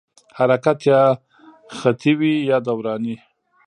حرکت 0.37 0.79
یا 0.89 1.01
خطي 1.77 2.11
وي 2.19 2.33
یا 2.49 2.57
دوراني. 2.67 3.15